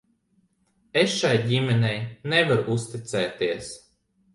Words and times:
Es 1.01 1.11
šai 1.19 1.35
ģimenei 1.45 2.03
nevaru 2.35 2.67
uzticēties. 2.81 3.75